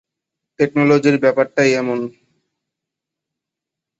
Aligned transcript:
টেকনোলজির 0.59 1.15
ব্যাপারটাই 1.19 1.71
এমন। 1.73 1.99